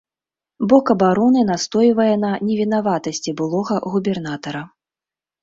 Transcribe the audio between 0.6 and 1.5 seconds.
Бок абароны